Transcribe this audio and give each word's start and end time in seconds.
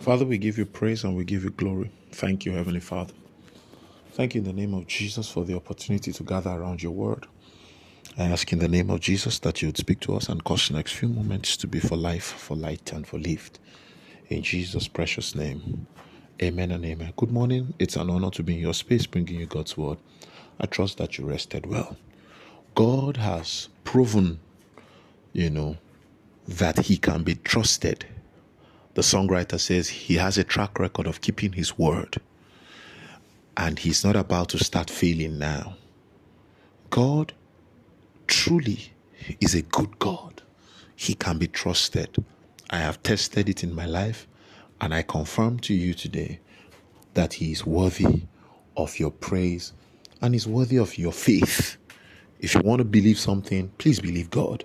Father, 0.00 0.24
we 0.24 0.38
give 0.38 0.56
you 0.56 0.64
praise 0.64 1.04
and 1.04 1.14
we 1.14 1.24
give 1.24 1.44
you 1.44 1.50
glory. 1.50 1.90
Thank 2.12 2.46
you, 2.46 2.52
Heavenly 2.52 2.80
Father. 2.80 3.12
Thank 4.12 4.34
you 4.34 4.40
in 4.40 4.46
the 4.46 4.52
name 4.54 4.72
of 4.72 4.86
Jesus 4.86 5.30
for 5.30 5.44
the 5.44 5.54
opportunity 5.54 6.10
to 6.10 6.22
gather 6.22 6.50
around 6.50 6.82
your 6.82 6.92
word. 6.92 7.26
I 8.16 8.24
ask 8.24 8.50
in 8.50 8.60
the 8.60 8.68
name 8.68 8.88
of 8.88 9.00
Jesus 9.00 9.38
that 9.40 9.60
you 9.60 9.68
would 9.68 9.76
speak 9.76 10.00
to 10.00 10.16
us 10.16 10.30
and 10.30 10.42
cause 10.42 10.68
the 10.68 10.74
next 10.74 10.92
few 10.92 11.08
moments 11.08 11.54
to 11.58 11.66
be 11.66 11.80
for 11.80 11.96
life, 11.96 12.24
for 12.24 12.56
light, 12.56 12.92
and 12.92 13.06
for 13.06 13.18
lift. 13.18 13.58
In 14.28 14.42
Jesus' 14.42 14.88
precious 14.88 15.34
name. 15.34 15.86
Amen 16.42 16.70
and 16.70 16.82
amen. 16.84 17.12
Good 17.16 17.30
morning. 17.30 17.74
It's 17.78 17.96
an 17.96 18.08
honor 18.08 18.30
to 18.30 18.42
be 18.42 18.54
in 18.54 18.60
your 18.60 18.74
space 18.74 19.04
bringing 19.04 19.38
you 19.38 19.46
God's 19.46 19.76
word. 19.76 19.98
I 20.58 20.64
trust 20.66 20.96
that 20.96 21.18
you 21.18 21.26
rested 21.26 21.66
well. 21.66 21.98
God 22.74 23.18
has 23.18 23.68
proven, 23.84 24.40
you 25.34 25.50
know, 25.50 25.76
that 26.48 26.78
he 26.78 26.96
can 26.96 27.22
be 27.22 27.34
trusted. 27.34 28.06
The 29.00 29.16
songwriter 29.16 29.58
says 29.58 29.88
he 29.88 30.16
has 30.16 30.36
a 30.36 30.44
track 30.44 30.78
record 30.78 31.06
of 31.06 31.22
keeping 31.22 31.52
his 31.52 31.78
word 31.78 32.18
and 33.56 33.78
he's 33.78 34.04
not 34.04 34.14
about 34.14 34.50
to 34.50 34.62
start 34.62 34.90
failing 34.90 35.38
now. 35.38 35.76
God 36.90 37.32
truly 38.26 38.92
is 39.40 39.54
a 39.54 39.62
good 39.62 39.98
God. 39.98 40.42
He 40.94 41.14
can 41.14 41.38
be 41.38 41.46
trusted. 41.46 42.14
I 42.68 42.76
have 42.80 43.02
tested 43.02 43.48
it 43.48 43.64
in 43.64 43.74
my 43.74 43.86
life 43.86 44.28
and 44.82 44.92
I 44.92 45.00
confirm 45.00 45.60
to 45.60 45.72
you 45.72 45.94
today 45.94 46.40
that 47.14 47.32
He 47.32 47.52
is 47.52 47.64
worthy 47.64 48.24
of 48.76 48.98
your 48.98 49.12
praise 49.12 49.72
and 50.20 50.34
is 50.34 50.46
worthy 50.46 50.76
of 50.76 50.98
your 50.98 51.12
faith. 51.12 51.78
If 52.38 52.54
you 52.54 52.60
want 52.60 52.80
to 52.80 52.84
believe 52.84 53.18
something, 53.18 53.70
please 53.78 53.98
believe 53.98 54.28
God. 54.28 54.64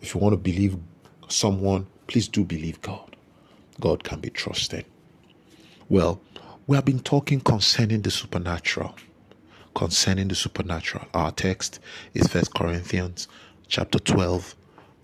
If 0.00 0.14
you 0.14 0.20
want 0.20 0.32
to 0.32 0.38
believe 0.38 0.78
someone, 1.28 1.86
please 2.06 2.28
do 2.28 2.44
believe 2.44 2.80
God. 2.80 3.08
God 3.80 4.04
can 4.04 4.20
be 4.20 4.30
trusted. 4.30 4.84
Well, 5.88 6.20
we 6.66 6.76
have 6.76 6.84
been 6.84 7.00
talking 7.00 7.40
concerning 7.40 8.02
the 8.02 8.10
supernatural. 8.10 8.94
Concerning 9.74 10.28
the 10.28 10.34
supernatural. 10.34 11.06
Our 11.14 11.30
text 11.32 11.80
is 12.14 12.26
First 12.26 12.54
Corinthians 12.54 13.28
chapter 13.68 13.98
12 13.98 14.54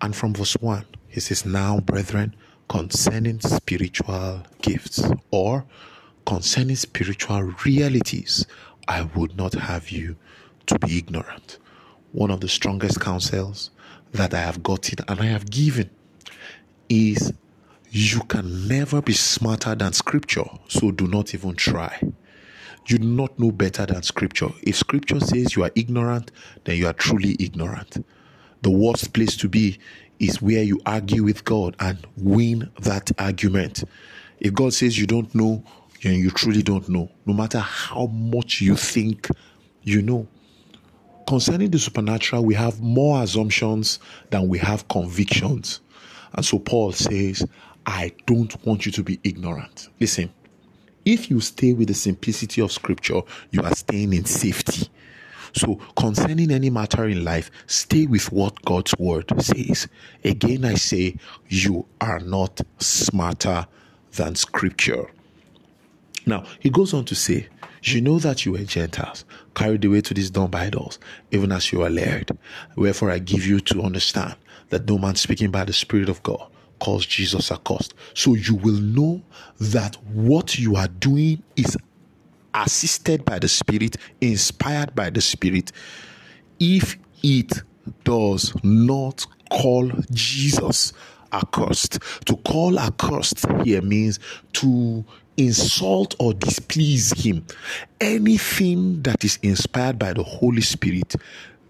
and 0.00 0.14
from 0.14 0.34
verse 0.34 0.54
1. 0.54 0.84
He 1.08 1.20
says, 1.20 1.46
Now, 1.46 1.80
brethren, 1.80 2.34
concerning 2.68 3.40
spiritual 3.40 4.42
gifts 4.62 5.02
or 5.30 5.64
concerning 6.26 6.76
spiritual 6.76 7.42
realities, 7.64 8.46
I 8.88 9.02
would 9.02 9.36
not 9.36 9.54
have 9.54 9.90
you 9.90 10.16
to 10.66 10.78
be 10.78 10.98
ignorant. 10.98 11.58
One 12.12 12.30
of 12.30 12.40
the 12.40 12.48
strongest 12.48 13.00
counsels 13.00 13.70
that 14.12 14.34
I 14.34 14.40
have 14.40 14.62
gotten 14.62 15.04
and 15.08 15.20
I 15.20 15.26
have 15.26 15.50
given 15.50 15.90
is 16.88 17.32
you 17.94 18.22
can 18.22 18.66
never 18.66 19.00
be 19.00 19.12
smarter 19.12 19.72
than 19.76 19.92
scripture, 19.92 20.42
so 20.66 20.90
do 20.90 21.06
not 21.06 21.32
even 21.32 21.54
try. 21.54 21.96
You 22.88 22.98
do 22.98 23.06
not 23.06 23.38
know 23.38 23.52
better 23.52 23.86
than 23.86 24.02
scripture. 24.02 24.48
If 24.64 24.74
scripture 24.74 25.20
says 25.20 25.54
you 25.54 25.62
are 25.62 25.70
ignorant, 25.76 26.32
then 26.64 26.76
you 26.76 26.88
are 26.88 26.92
truly 26.92 27.36
ignorant. 27.38 28.04
The 28.62 28.70
worst 28.70 29.12
place 29.12 29.36
to 29.36 29.48
be 29.48 29.78
is 30.18 30.42
where 30.42 30.64
you 30.64 30.80
argue 30.84 31.22
with 31.22 31.44
God 31.44 31.76
and 31.78 32.04
win 32.16 32.68
that 32.80 33.12
argument. 33.16 33.84
If 34.40 34.54
God 34.54 34.74
says 34.74 34.98
you 34.98 35.06
don't 35.06 35.32
know, 35.32 35.62
then 36.02 36.14
you 36.14 36.32
truly 36.32 36.64
don't 36.64 36.88
know, 36.88 37.12
no 37.26 37.32
matter 37.32 37.60
how 37.60 38.06
much 38.06 38.60
you 38.60 38.74
think 38.74 39.28
you 39.84 40.02
know. 40.02 40.26
Concerning 41.28 41.70
the 41.70 41.78
supernatural, 41.78 42.44
we 42.44 42.54
have 42.54 42.80
more 42.80 43.22
assumptions 43.22 44.00
than 44.30 44.48
we 44.48 44.58
have 44.58 44.88
convictions. 44.88 45.80
And 46.32 46.44
so 46.44 46.58
Paul 46.58 46.90
says, 46.90 47.46
I 47.86 48.12
don't 48.26 48.64
want 48.64 48.86
you 48.86 48.92
to 48.92 49.02
be 49.02 49.20
ignorant. 49.24 49.88
Listen, 50.00 50.32
if 51.04 51.30
you 51.30 51.40
stay 51.40 51.72
with 51.74 51.88
the 51.88 51.94
simplicity 51.94 52.60
of 52.62 52.72
scripture, 52.72 53.20
you 53.50 53.62
are 53.62 53.74
staying 53.74 54.12
in 54.12 54.24
safety. 54.24 54.88
So, 55.52 55.76
concerning 55.96 56.50
any 56.50 56.70
matter 56.70 57.04
in 57.04 57.24
life, 57.24 57.50
stay 57.66 58.06
with 58.06 58.32
what 58.32 58.60
God's 58.62 58.94
word 58.98 59.30
says. 59.40 59.86
Again, 60.24 60.64
I 60.64 60.74
say, 60.74 61.16
you 61.48 61.86
are 62.00 62.18
not 62.20 62.60
smarter 62.78 63.66
than 64.12 64.34
scripture. 64.34 65.10
Now, 66.26 66.44
he 66.58 66.70
goes 66.70 66.92
on 66.94 67.04
to 67.04 67.14
say, 67.14 67.48
You 67.82 68.00
know 68.00 68.18
that 68.18 68.44
you 68.44 68.52
were 68.52 68.64
Gentiles, 68.64 69.24
carried 69.54 69.84
away 69.84 70.00
to 70.00 70.14
these 70.14 70.30
dumb 70.30 70.50
idols, 70.54 70.98
even 71.30 71.52
as 71.52 71.70
you 71.70 71.82
are 71.82 71.90
led. 71.90 72.36
Wherefore, 72.76 73.10
I 73.10 73.18
give 73.18 73.46
you 73.46 73.60
to 73.60 73.82
understand 73.82 74.34
that 74.70 74.88
no 74.88 74.98
man 74.98 75.14
speaking 75.14 75.50
by 75.50 75.64
the 75.64 75.72
Spirit 75.72 76.08
of 76.08 76.22
God 76.22 76.48
calls 76.80 77.06
Jesus 77.06 77.50
accursed. 77.50 77.94
So 78.14 78.34
you 78.34 78.54
will 78.56 78.80
know 78.80 79.22
that 79.60 79.96
what 80.06 80.58
you 80.58 80.76
are 80.76 80.88
doing 80.88 81.42
is 81.56 81.76
assisted 82.54 83.24
by 83.24 83.38
the 83.38 83.48
Spirit, 83.48 83.96
inspired 84.20 84.94
by 84.94 85.10
the 85.10 85.20
Spirit, 85.20 85.72
if 86.60 86.96
it 87.22 87.52
does 88.04 88.54
not 88.62 89.26
call 89.50 89.90
Jesus 90.12 90.92
accursed. 91.32 91.98
To 92.26 92.36
call 92.38 92.78
accursed 92.78 93.44
here 93.64 93.82
means 93.82 94.20
to 94.54 95.04
insult 95.36 96.14
or 96.20 96.32
displease 96.32 97.12
him. 97.12 97.44
Anything 98.00 99.02
that 99.02 99.24
is 99.24 99.38
inspired 99.42 99.98
by 99.98 100.12
the 100.12 100.22
Holy 100.22 100.62
Spirit 100.62 101.16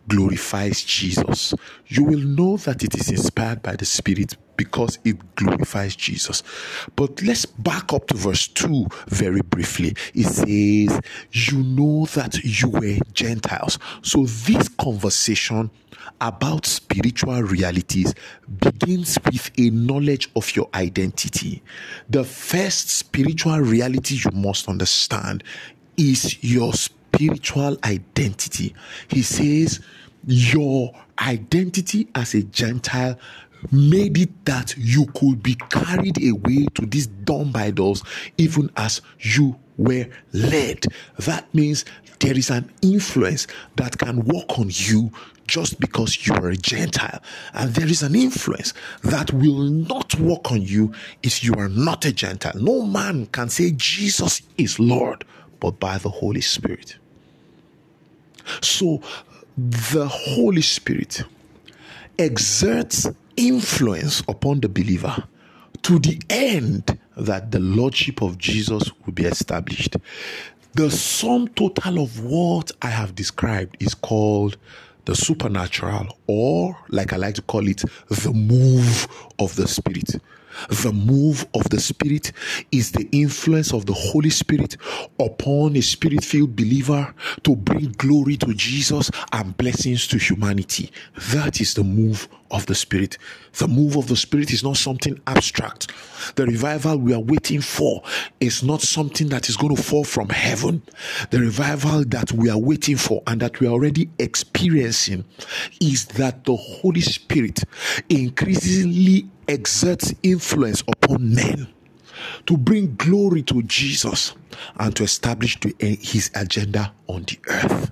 glorifies 0.09 0.82
Jesus. 0.82 1.54
You 1.87 2.04
will 2.04 2.20
know 2.20 2.56
that 2.59 2.82
it 2.82 2.94
is 2.94 3.10
inspired 3.10 3.62
by 3.62 3.76
the 3.76 3.84
Spirit 3.84 4.37
because 4.56 4.98
it 5.04 5.34
glorifies 5.34 5.97
Jesus. 5.97 6.42
But 6.97 7.22
let's 7.22 7.47
back 7.47 7.92
up 7.92 8.06
to 8.09 8.16
verse 8.16 8.47
2 8.48 8.87
very 9.09 9.41
briefly. 9.41 9.97
It 10.15 10.25
says, 10.25 11.00
You 11.32 11.62
know 11.62 12.06
that 12.15 12.38
you 12.42 12.69
were 12.69 12.98
Gentiles. 13.12 13.78
So 14.03 14.25
this 14.25 14.69
conversation 14.69 15.70
about 16.21 16.66
spiritual 16.66 17.42
realities 17.42 18.15
begins 18.60 19.19
with 19.25 19.50
a 19.59 19.71
knowledge 19.71 20.31
of 20.36 20.54
your 20.54 20.69
identity. 20.75 21.62
The 22.09 22.25
first 22.25 22.91
spiritual 22.91 23.59
reality 23.60 24.16
you 24.16 24.31
must 24.32 24.69
understand 24.69 25.42
is 25.97 26.42
your 26.42 26.72
spiritual 27.14 27.78
identity. 27.84 28.75
He 29.08 29.22
says, 29.22 29.80
Your 30.26 30.92
identity 31.19 32.08
as 32.14 32.34
a 32.34 32.42
Gentile 32.42 33.19
made 33.70 34.19
it 34.19 34.44
that 34.44 34.75
you 34.76 35.06
could 35.14 35.42
be 35.42 35.54
carried 35.70 36.22
away 36.22 36.66
to 36.74 36.86
these 36.86 37.06
dumb 37.06 37.53
idols 37.54 38.03
even 38.36 38.70
as 38.76 39.00
you 39.20 39.58
were 39.78 40.06
led. 40.32 40.86
That 41.19 41.53
means 41.54 41.84
there 42.20 42.36
is 42.36 42.50
an 42.50 42.70
influence 42.82 43.47
that 43.76 43.98
can 43.98 44.24
work 44.24 44.58
on 44.58 44.69
you 44.70 45.10
just 45.47 45.78
because 45.80 46.26
you 46.26 46.34
are 46.34 46.48
a 46.48 46.56
Gentile. 46.56 47.20
And 47.53 47.74
there 47.74 47.86
is 47.86 48.03
an 48.03 48.14
influence 48.14 48.72
that 49.03 49.32
will 49.32 49.60
not 49.60 50.14
work 50.19 50.53
on 50.53 50.62
you 50.62 50.92
if 51.22 51.42
you 51.44 51.54
are 51.54 51.69
not 51.69 52.04
a 52.04 52.12
Gentile. 52.12 52.53
No 52.56 52.82
man 52.82 53.26
can 53.26 53.48
say 53.48 53.72
Jesus 53.76 54.42
is 54.56 54.78
Lord 54.78 55.24
but 55.60 55.80
by 55.80 55.97
the 55.97 56.10
Holy 56.10 56.42
Spirit. 56.42 56.97
So 58.60 59.00
the 59.56 60.06
Holy 60.09 60.62
Spirit 60.62 61.22
exerts 62.19 63.09
influence 63.37 64.21
upon 64.28 64.60
the 64.60 64.69
believer 64.69 65.25
to 65.82 65.99
the 65.99 66.21
end 66.31 66.99
that 67.16 67.50
the 67.50 67.60
Lordship 67.60 68.22
of 68.22 68.38
Jesus 68.38 68.91
will 69.04 69.12
be 69.12 69.25
established. 69.25 69.97
The 70.75 70.91
sum 70.91 71.49
total 71.49 72.03
of 72.03 72.25
what 72.25 72.72
I 72.83 72.88
have 72.88 73.15
described 73.15 73.77
is 73.81 73.94
called 73.94 74.56
the 75.04 75.15
supernatural, 75.15 76.16
or 76.27 76.77
like 76.88 77.12
I 77.12 77.16
like 77.16 77.34
to 77.34 77.43
call 77.43 77.69
it, 77.69 77.83
the 78.09 78.33
move 78.33 79.06
of 79.38 79.54
the 79.56 79.69
Spirit. 79.69 80.16
The 80.69 80.92
move 80.92 81.47
of 81.54 81.69
the 81.70 81.81
Spirit 81.81 82.32
is 82.72 82.92
the 82.92 83.09
influence 83.12 83.72
of 83.72 83.86
the 83.86 83.92
Holy 83.92 84.30
Spirit 84.30 84.77
upon 85.18 85.77
a 85.77 85.83
spirit 85.83 86.24
filled 86.24 86.56
believer 86.56 87.15
to 87.42 87.56
bring 87.56 87.92
glory 87.92 88.36
to 88.39 88.54
Jesus 88.54 89.10
and 89.33 89.56
blessings 89.56 90.06
to 90.09 90.18
humanity. 90.18 90.91
That 91.33 91.60
is 91.60 91.74
the 91.74 91.84
move 91.84 92.28
of 92.51 92.66
the 92.66 92.74
Spirit. 92.74 93.18
The 93.54 93.68
move 93.68 93.97
of 93.97 94.06
the 94.06 94.16
Spirit 94.16 94.53
is 94.53 94.62
not 94.62 94.77
something 94.77 95.21
abstract. 95.27 95.92
The 96.36 96.47
revival 96.47 96.98
we 96.98 97.12
are 97.12 97.21
waiting 97.21 97.60
for 97.60 98.03
is 98.41 98.62
not 98.62 98.80
something 98.80 99.28
that 99.28 99.48
is 99.48 99.56
going 99.56 99.74
to 99.74 99.83
fall 99.83 100.04
from 100.04 100.28
heaven. 100.28 100.83
The 101.30 101.41
revival 101.41 102.04
that 102.06 102.33
we 102.33 102.48
are 102.51 102.59
waiting 102.59 102.97
for 102.97 103.22
and 103.27 103.41
that 103.41 103.60
we 103.60 103.66
are 103.66 103.71
already 103.71 104.09
experiencing 104.18 105.24
is 105.80 106.06
that 106.06 106.45
the 106.45 106.56
Holy 106.56 107.01
Spirit 107.01 107.65
increasingly 108.09 109.28
exerts 109.48 110.14
influence 110.22 110.82
upon 110.82 111.34
men 111.34 111.68
to 112.46 112.56
bring 112.56 112.94
glory 112.96 113.42
to 113.42 113.62
Jesus 113.64 114.34
and 114.78 114.94
to 114.96 115.04
establish 115.04 115.58
eh, 115.80 115.96
his 116.00 116.30
agenda 116.34 116.92
on 117.08 117.24
the 117.24 117.38
earth. 117.48 117.91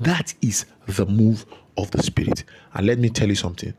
That 0.00 0.34
is 0.42 0.66
the 0.86 1.06
move 1.06 1.46
of 1.78 1.90
the 1.92 2.02
Spirit. 2.02 2.44
And 2.74 2.86
let 2.86 2.98
me 2.98 3.10
tell 3.10 3.28
you 3.28 3.36
something 3.36 3.74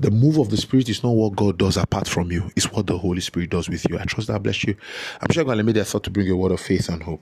The 0.00 0.10
move 0.10 0.38
of 0.38 0.50
the 0.50 0.56
Spirit 0.56 0.88
is 0.88 1.02
not 1.02 1.12
what 1.14 1.36
God 1.36 1.58
does 1.58 1.76
apart 1.76 2.08
from 2.08 2.32
you, 2.32 2.50
it's 2.56 2.70
what 2.72 2.86
the 2.86 2.98
Holy 2.98 3.20
Spirit 3.20 3.50
does 3.50 3.68
with 3.68 3.88
you. 3.90 3.98
I 3.98 4.04
trust 4.04 4.28
that 4.28 4.42
bless 4.42 4.64
you. 4.64 4.76
I'm 5.20 5.32
sure 5.32 5.44
to 5.44 5.62
make 5.62 5.74
that 5.76 5.86
thought 5.86 6.04
to 6.04 6.10
bring 6.10 6.26
you 6.26 6.34
a 6.34 6.36
word 6.36 6.52
of 6.52 6.60
faith 6.60 6.88
and 6.88 7.02
hope. 7.02 7.16